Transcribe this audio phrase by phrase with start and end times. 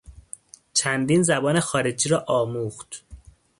[0.73, 3.05] چندین زبان خارجی را آموخت.